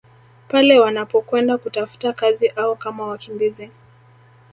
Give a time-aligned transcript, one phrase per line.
[0.47, 3.71] Pale wanapokwenda kutafuta kazi au kama wakimbizi